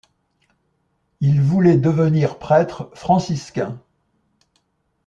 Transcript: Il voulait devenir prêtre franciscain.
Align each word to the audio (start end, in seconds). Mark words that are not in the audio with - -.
Il 1.19 1.41
voulait 1.43 1.77
devenir 1.77 2.39
prêtre 2.39 2.89
franciscain. 2.95 3.79